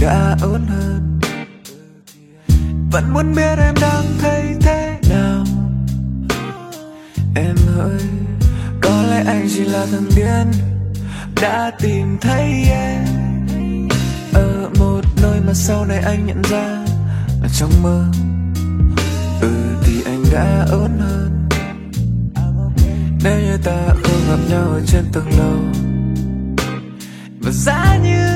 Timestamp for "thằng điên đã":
9.92-11.70